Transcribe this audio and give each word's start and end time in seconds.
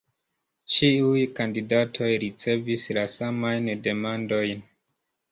Ĉiuj 0.75 1.25
kandidatoj 1.39 2.07
ricevis 2.23 2.85
la 2.99 3.03
samajn 3.17 3.69
demandojn. 3.89 4.65